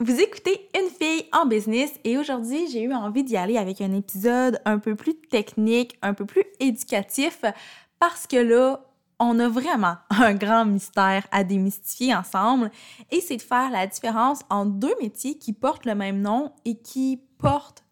[0.00, 3.92] Vous écoutez Une fille en business et aujourd'hui, j'ai eu envie d'y aller avec un
[3.92, 7.42] épisode un peu plus technique, un peu plus éducatif
[7.98, 8.80] parce que là,
[9.18, 12.70] on a vraiment un grand mystère à démystifier ensemble
[13.10, 16.76] et c'est de faire la différence entre deux métiers qui portent le même nom et
[16.76, 17.82] qui portent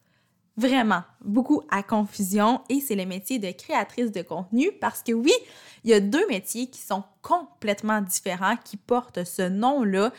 [0.57, 5.35] vraiment beaucoup à confusion et c'est le métier de créatrice de contenu parce que oui,
[5.83, 10.13] il y a deux métiers qui sont complètement différents, qui portent ce nom-là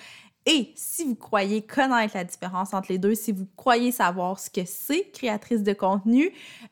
[0.49, 4.49] et si vous croyez connaître la différence entre les deux, si vous croyez savoir ce
[4.49, 6.31] que c'est créatrice de contenu,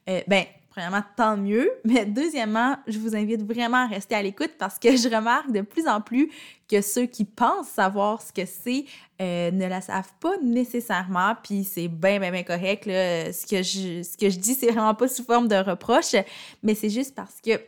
[0.09, 1.70] euh, ben premièrement, tant mieux.
[1.84, 5.59] Mais deuxièmement, je vous invite vraiment à rester à l'écoute parce que je remarque de
[5.59, 6.31] plus en plus
[6.70, 8.86] que ceux qui pensent savoir ce que c'est
[9.22, 11.36] euh, ne la savent pas nécessairement.
[11.44, 12.86] Puis c'est bien, bien, bien correct.
[12.86, 16.16] Ce, que je, ce que je dis, c'est vraiment pas sous forme de reproche,
[16.64, 17.59] mais c'est juste parce que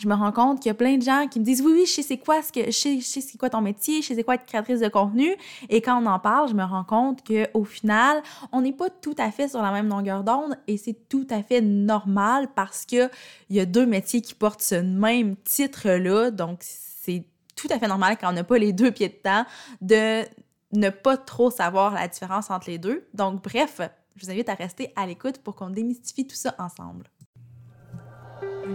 [0.00, 1.86] je me rends compte qu'il y a plein de gens qui me disent oui oui
[1.86, 4.24] je sais c'est quoi ce que je sais, c'est quoi ton métier je sais c'est
[4.24, 5.34] quoi être créatrice de contenu.
[5.68, 8.90] Et quand on en parle je me rends compte que au final on n'est pas
[8.90, 12.86] tout à fait sur la même longueur d'onde et c'est tout à fait normal parce
[12.86, 13.10] que
[13.50, 17.24] il y a deux métiers qui portent ce même titre là donc c'est
[17.56, 19.44] tout à fait normal quand on n'a pas les deux pieds de temps
[19.80, 20.22] de
[20.72, 23.08] ne pas trop savoir la différence entre les deux.
[23.14, 23.80] Donc bref
[24.16, 27.04] je vous invite à rester à l'écoute pour qu'on démystifie tout ça ensemble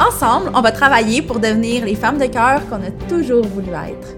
[0.00, 4.16] Ensemble, on va travailler pour devenir les femmes de cœur qu'on a toujours voulu être.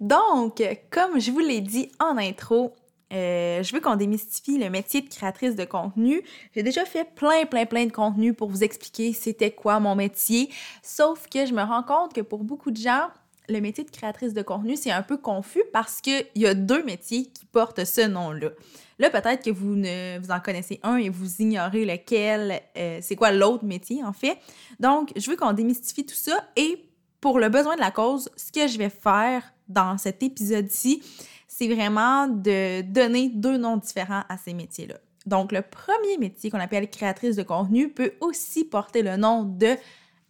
[0.00, 2.72] Donc, comme je vous l'ai dit en intro,
[3.12, 6.22] euh, je veux qu'on démystifie le métier de créatrice de contenu.
[6.54, 10.48] J'ai déjà fait plein, plein, plein de contenu pour vous expliquer c'était quoi mon métier.
[10.82, 13.08] Sauf que je me rends compte que pour beaucoup de gens,
[13.48, 16.82] le métier de créatrice de contenu, c'est un peu confus parce qu'il y a deux
[16.84, 18.50] métiers qui portent ce nom-là.
[18.98, 23.16] Là, peut-être que vous, ne, vous en connaissez un et vous ignorez lequel, euh, c'est
[23.16, 24.38] quoi l'autre métier en fait.
[24.80, 26.82] Donc, je veux qu'on démystifie tout ça et
[27.20, 31.02] pour le besoin de la cause, ce que je vais faire dans cet épisode-ci,
[31.48, 34.96] c'est vraiment de donner deux noms différents à ces métiers-là.
[35.26, 39.76] Donc, le premier métier qu'on appelle créatrice de contenu peut aussi porter le nom de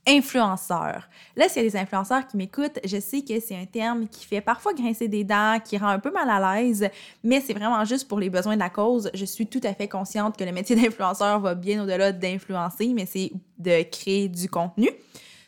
[0.06, 1.08] influenceur.
[1.36, 4.24] Là, s'il y a des influenceurs qui m'écoutent, je sais que c'est un terme qui
[4.24, 6.88] fait parfois grincer des dents, qui rend un peu mal à l'aise,
[7.24, 9.10] mais c'est vraiment juste pour les besoins de la cause.
[9.14, 13.06] Je suis tout à fait consciente que le métier d'influenceur va bien au-delà d'influencer, mais
[13.06, 14.90] c'est de créer du contenu.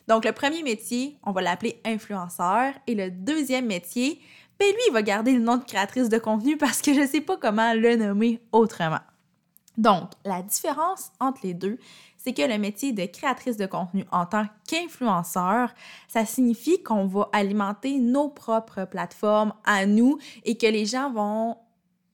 [0.09, 4.21] Donc, le premier métier, on va l'appeler influenceur, et le deuxième métier,
[4.59, 7.07] ben lui, il va garder le nom de créatrice de contenu parce que je ne
[7.07, 9.01] sais pas comment le nommer autrement.
[9.77, 11.79] Donc, la différence entre les deux,
[12.29, 15.73] c'est que le métier de créatrice de contenu en tant qu'influenceur,
[16.09, 21.57] ça signifie qu'on va alimenter nos propres plateformes à nous et que les gens vont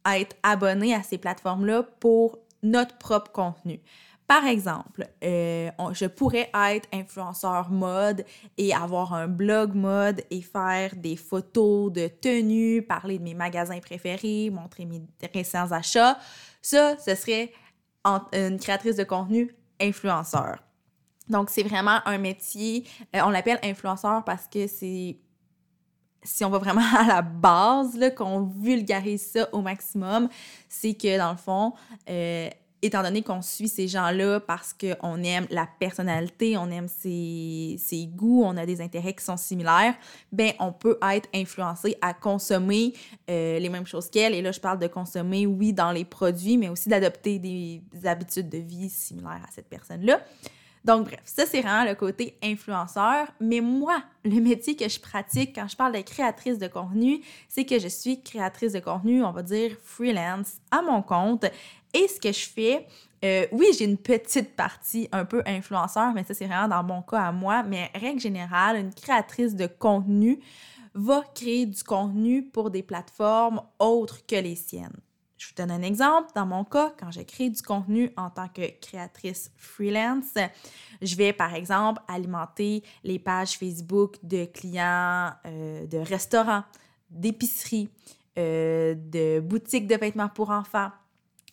[0.06, 3.80] être abonnés à ces plateformes-là pour notre propre contenu.
[4.28, 8.24] Par exemple, euh, je pourrais être influenceur mode
[8.56, 13.80] et avoir un blog mode et faire des photos de tenues, parler de mes magasins
[13.80, 15.02] préférés, montrer mes
[15.34, 16.18] récents achats.
[16.62, 17.52] Ça, ce serait
[18.32, 19.50] une créatrice de contenu
[19.84, 20.58] influenceur.
[21.28, 25.16] Donc, c'est vraiment un métier, euh, on l'appelle influenceur parce que c'est,
[26.22, 30.28] si on va vraiment à la base, qu'on vulgarise ça au maximum,
[30.68, 31.72] c'est que dans le fond,
[32.08, 32.50] euh,
[32.86, 37.78] étant donné qu'on suit ces gens-là parce qu'on aime la personnalité, on aime ses,
[38.14, 39.94] goûts, on a des intérêts qui sont similaires,
[40.32, 42.92] ben on peut être influencé à consommer
[43.30, 44.34] euh, les mêmes choses qu'elle.
[44.34, 48.48] Et là, je parle de consommer, oui, dans les produits, mais aussi d'adopter des habitudes
[48.48, 50.20] de vie similaires à cette personne-là.
[50.84, 53.28] Donc, bref, ça, c'est vraiment le côté influenceur.
[53.40, 57.64] Mais moi, le métier que je pratique quand je parle de créatrice de contenu, c'est
[57.64, 61.46] que je suis créatrice de contenu, on va dire freelance, à mon compte.
[61.94, 62.86] Et ce que je fais,
[63.24, 67.00] euh, oui, j'ai une petite partie un peu influenceur, mais ça, c'est vraiment dans mon
[67.00, 67.62] cas à moi.
[67.62, 70.40] Mais règle générale, une créatrice de contenu
[70.92, 75.00] va créer du contenu pour des plateformes autres que les siennes.
[75.44, 76.30] Je vous donne un exemple.
[76.34, 80.32] Dans mon cas, quand je crée du contenu en tant que créatrice freelance,
[81.02, 86.64] je vais par exemple alimenter les pages Facebook de clients euh, de restaurants,
[87.10, 87.90] d'épiceries,
[88.38, 90.90] euh, de boutiques de vêtements pour enfants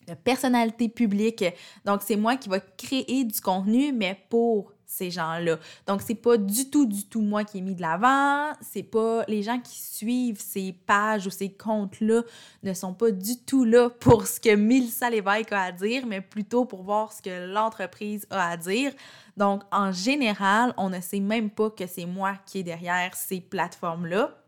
[0.07, 1.43] de personnalité publique.
[1.83, 5.57] Donc, c'est moi qui vais créer du contenu, mais pour ces gens-là.
[5.87, 8.51] Donc, c'est pas du tout, du tout moi qui ai mis de l'avant.
[8.61, 12.23] C'est pas les gens qui suivent ces pages ou ces comptes-là
[12.63, 16.19] ne sont pas du tout là pour ce que Mélissa Lévesque a à dire, mais
[16.19, 18.91] plutôt pour voir ce que l'entreprise a à dire.
[19.37, 23.39] Donc, en général, on ne sait même pas que c'est moi qui est derrière ces
[23.39, 24.40] plateformes-là.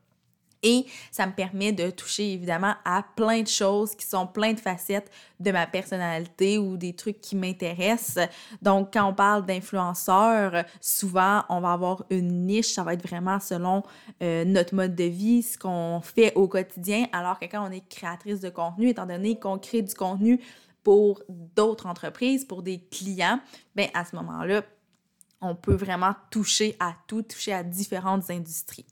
[0.63, 4.60] Et ça me permet de toucher évidemment à plein de choses qui sont plein de
[4.60, 8.27] facettes de ma personnalité ou des trucs qui m'intéressent.
[8.62, 13.39] Donc, quand on parle d'influenceurs, souvent, on va avoir une niche, ça va être vraiment
[13.39, 13.83] selon
[14.21, 17.88] euh, notre mode de vie, ce qu'on fait au quotidien, alors que quand on est
[17.88, 20.39] créatrice de contenu, étant donné qu'on crée du contenu
[20.83, 23.39] pour d'autres entreprises, pour des clients,
[23.75, 24.63] bien à ce moment-là,
[25.42, 28.86] on peut vraiment toucher à tout, toucher à différentes industries.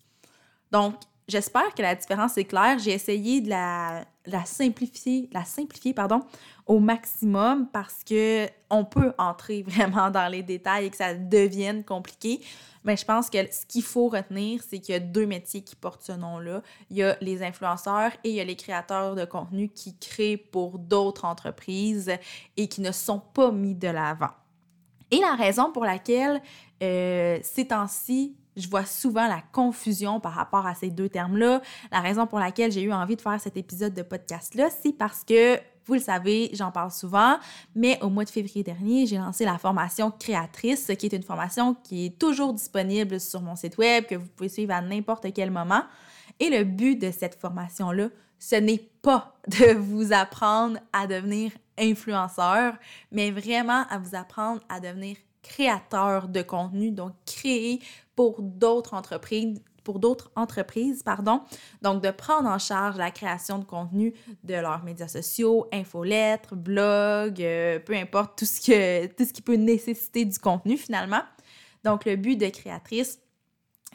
[0.71, 0.95] Donc,
[1.27, 2.77] J'espère que la différence est claire.
[2.79, 4.06] J'ai essayé de la,
[4.45, 6.21] simplifier, la simplifier pardon,
[6.65, 11.83] au maximum parce que on peut entrer vraiment dans les détails et que ça devienne
[11.83, 12.41] compliqué.
[12.83, 15.75] Mais je pense que ce qu'il faut retenir, c'est qu'il y a deux métiers qui
[15.75, 16.63] portent ce nom-là.
[16.89, 20.38] Il y a les influenceurs et il y a les créateurs de contenu qui créent
[20.38, 22.12] pour d'autres entreprises
[22.57, 24.31] et qui ne sont pas mis de l'avant.
[25.12, 26.41] Et la raison pour laquelle
[26.81, 31.62] euh, ces temps-ci, je vois souvent la confusion par rapport à ces deux termes-là.
[31.92, 35.24] La raison pour laquelle j'ai eu envie de faire cet épisode de podcast-là, c'est parce
[35.24, 37.38] que, vous le savez, j'en parle souvent,
[37.75, 41.74] mais au mois de février dernier, j'ai lancé la formation créatrice, qui est une formation
[41.74, 45.50] qui est toujours disponible sur mon site web, que vous pouvez suivre à n'importe quel
[45.50, 45.83] moment.
[46.39, 52.75] Et le but de cette formation-là, ce n'est pas de vous apprendre à devenir influenceur,
[53.12, 57.82] mais vraiment à vous apprendre à devenir créateur de contenu, donc créer
[58.16, 61.42] pour d'autres entreprises pour d'autres entreprises, pardon.
[61.82, 67.42] Donc, de prendre en charge la création de contenu de leurs médias sociaux, infolettres, blogs,
[67.42, 71.22] euh, peu importe, tout ce, que, tout ce qui peut nécessiter du contenu finalement.
[71.84, 73.20] Donc, le but de créatrice,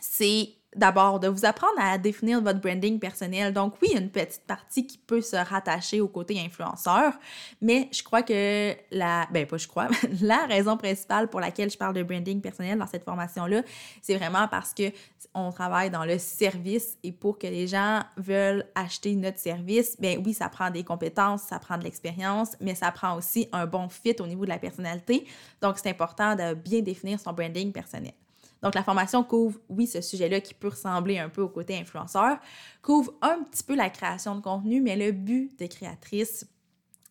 [0.00, 3.52] c'est d'abord de vous apprendre à définir votre branding personnel.
[3.52, 7.12] Donc oui, il y a une petite partie qui peut se rattacher au côté influenceur,
[7.60, 9.88] mais je crois que la ben pas je crois,
[10.20, 13.62] la raison principale pour laquelle je parle de branding personnel dans cette formation là,
[14.02, 14.92] c'est vraiment parce que
[15.34, 20.20] on travaille dans le service et pour que les gens veulent acheter notre service, ben
[20.24, 23.88] oui, ça prend des compétences, ça prend de l'expérience, mais ça prend aussi un bon
[23.88, 25.26] fit au niveau de la personnalité.
[25.60, 28.12] Donc c'est important de bien définir son branding personnel.
[28.62, 32.38] Donc, la formation couvre, oui, ce sujet-là qui peut ressembler un peu au côté influenceur,
[32.82, 36.46] couvre un petit peu la création de contenu, mais le but de créatrice,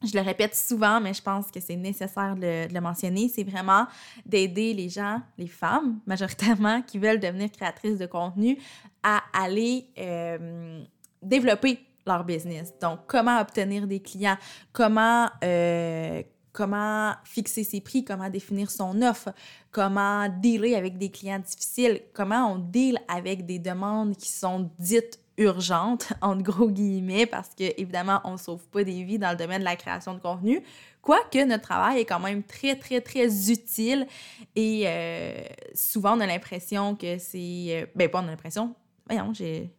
[0.04, 3.88] je le répète souvent, mais je pense que c'est nécessaire de le, mentionner, c'est vraiment
[4.26, 8.58] d'aider les gens, les femmes majoritairement, qui veulent devenir créatrices de contenu
[9.04, 10.84] à aller euh,
[11.22, 12.74] développer leur business.
[12.80, 14.38] Donc, comment obtenir des clients,
[14.74, 16.22] comment, euh,
[16.56, 19.30] comment fixer ses prix, comment définir son offre,
[19.72, 25.20] comment dealer avec des clients difficiles, comment on deal avec des demandes qui sont dites
[25.38, 29.36] urgentes, en gros guillemets, parce que évidemment, on ne sauve pas des vies dans le
[29.36, 30.62] domaine de la création de contenu,
[31.02, 34.08] quoique notre travail est quand même très, très, très utile
[34.56, 35.44] et euh,
[35.74, 37.66] souvent on a l'impression que c'est...
[37.70, 38.74] Euh, ben pas on a l'impression,
[39.10, 39.70] voyons, j'ai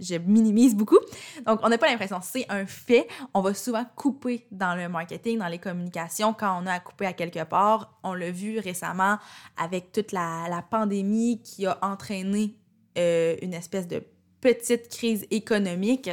[0.00, 0.98] je minimise beaucoup.
[1.46, 3.06] Donc, on n'a pas l'impression, c'est un fait.
[3.32, 7.06] On va souvent couper dans le marketing, dans les communications, quand on a à couper
[7.06, 7.98] à quelque part.
[8.02, 9.18] On l'a vu récemment
[9.56, 12.56] avec toute la, pandémie qui a entraîné
[12.98, 14.02] euh, une espèce de
[14.40, 16.10] petite crise économique.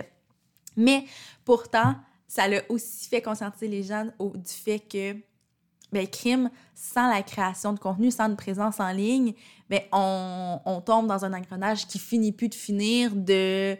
[0.77, 1.05] Mais
[1.45, 1.95] pourtant,
[2.27, 5.15] ça l'a aussi fait conscientiser les au, du fait que
[5.91, 9.33] ben, crime, sans la création de contenu, sans une présence en ligne,
[9.69, 13.77] ben, on, tombe dans un engrenage qui finit plus de finir de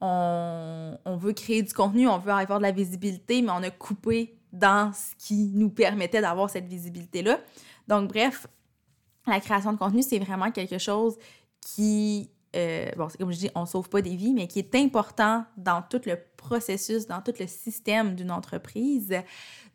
[0.00, 4.36] on, veut créer du contenu, on veut avoir de la visibilité, mais on a coupé
[4.52, 7.40] dans ce qui nous permettait d'avoir cette visibilité-là.
[7.88, 8.46] Donc, bref,
[9.26, 11.16] la création de contenu, c'est vraiment quelque chose
[11.60, 15.44] qui euh, bon, comme je dis, on sauve pas des vies, mais qui est important
[15.56, 19.14] dans tout le processus, dans tout le système d'une entreprise.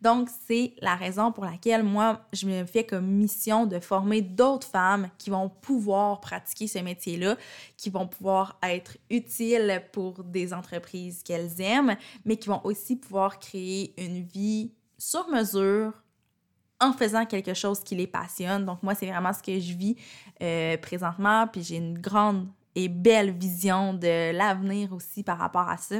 [0.00, 4.66] Donc, c'est la raison pour laquelle moi, je me fais comme mission de former d'autres
[4.66, 7.36] femmes qui vont pouvoir pratiquer ce métier-là,
[7.76, 13.38] qui vont pouvoir être utiles pour des entreprises qu'elles aiment, mais qui vont aussi pouvoir
[13.38, 15.92] créer une vie sur mesure
[16.80, 18.64] en faisant quelque chose qui les passionne.
[18.64, 19.96] Donc moi, c'est vraiment ce que je vis
[20.42, 25.76] euh, présentement, puis j'ai une grande et belle vision de l'avenir aussi par rapport à
[25.76, 25.96] ça.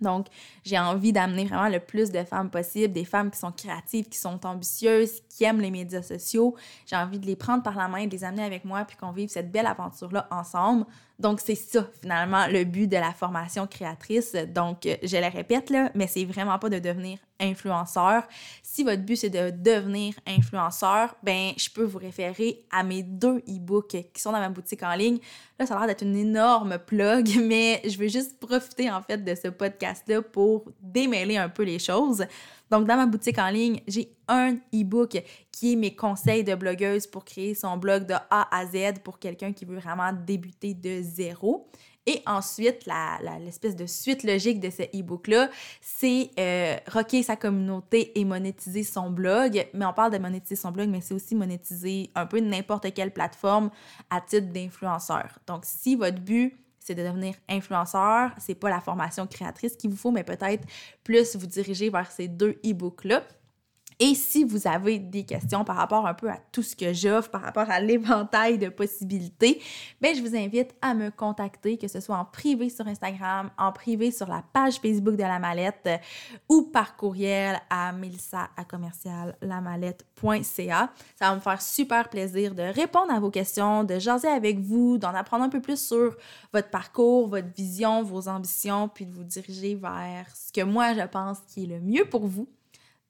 [0.00, 0.26] Donc,
[0.62, 4.18] j'ai envie d'amener vraiment le plus de femmes possible, des femmes qui sont créatives, qui
[4.18, 6.54] sont ambitieuses, qui aiment les médias sociaux.
[6.84, 9.12] J'ai envie de les prendre par la main, de les amener avec moi, puis qu'on
[9.12, 10.84] vive cette belle aventure-là ensemble.
[11.18, 14.34] Donc, c'est ça, finalement, le but de la formation créatrice.
[14.34, 18.24] Donc, je le répète, là, mais c'est vraiment pas de devenir influenceur.
[18.62, 23.38] Si votre but, c'est de devenir influenceur, ben, je peux vous référer à mes deux
[23.48, 25.18] e-books qui sont dans ma boutique en ligne.
[25.58, 29.24] Là, ça a l'air d'être une énorme plug, mais je veux juste profiter, en fait,
[29.24, 32.26] de ce podcast-là pour démêler un peu les choses.
[32.70, 37.06] Donc, dans ma boutique en ligne, j'ai un e-book qui est mes conseils de blogueuse
[37.06, 41.00] pour créer son blog de A à Z pour quelqu'un qui veut vraiment débuter de
[41.02, 41.68] zéro.
[42.08, 42.88] Et ensuite,
[43.40, 49.10] l'espèce de suite logique de ce e-book-là, c'est euh, rocker sa communauté et monétiser son
[49.10, 49.66] blog.
[49.74, 53.12] Mais on parle de monétiser son blog, mais c'est aussi monétiser un peu n'importe quelle
[53.12, 53.70] plateforme
[54.08, 55.40] à titre d'influenceur.
[55.48, 56.56] Donc, si votre but,
[56.86, 58.30] c'est de devenir influenceur.
[58.38, 60.64] C'est pas la formation créatrice qu'il vous faut, mais peut-être
[61.02, 63.24] plus vous diriger vers ces deux e-books-là.
[63.98, 67.30] Et si vous avez des questions par rapport un peu à tout ce que j'offre,
[67.30, 69.62] par rapport à l'éventail de possibilités,
[70.02, 73.72] ben je vous invite à me contacter, que ce soit en privé sur Instagram, en
[73.72, 75.88] privé sur la page Facebook de la mallette
[76.46, 78.50] ou par courriel à melissa
[81.18, 84.98] Ça va me faire super plaisir de répondre à vos questions, de jaser avec vous,
[84.98, 86.14] d'en apprendre un peu plus sur
[86.52, 91.06] votre parcours, votre vision, vos ambitions, puis de vous diriger vers ce que moi je
[91.06, 92.46] pense qui est le mieux pour vous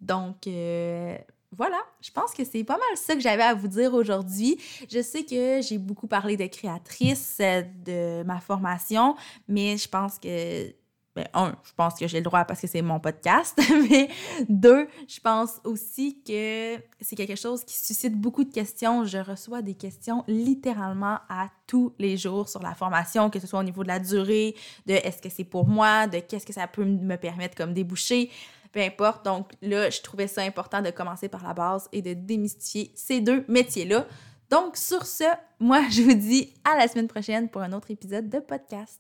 [0.07, 1.17] donc, euh,
[1.57, 4.59] voilà, je pense que c'est pas mal ça que j'avais à vous dire aujourd'hui.
[4.89, 9.17] Je sais que j'ai beaucoup parlé de créatrice, euh, de ma formation,
[9.49, 10.73] mais je pense que
[11.17, 13.59] ben, un, je pense que j'ai le droit parce que c'est mon podcast,
[13.91, 14.11] mais
[14.51, 19.07] deux, je pense aussi que c'est quelque chose qui suscite beaucoup de questions.
[19.07, 23.61] Je reçois des questions littéralement à tous les jours sur la formation, que ce soit
[23.61, 26.67] au niveau de la durée, de est-ce que c'est pour moi, de qu'est-ce que ça
[26.67, 28.31] peut me permettre comme débouché
[28.77, 29.25] peu importe.
[29.25, 33.23] Donc là, je trouvais ça important de commencer par la base et de démystifier ces
[33.23, 34.07] deux métiers-là.
[34.51, 35.25] Donc sur ce,
[35.59, 38.93] moi, je vous dis à la semaine prochaine pour un autre épisode de podcast.